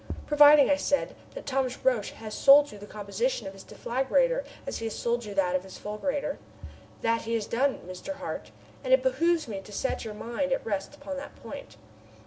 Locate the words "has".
2.13-2.33, 4.87-4.95, 7.35-7.45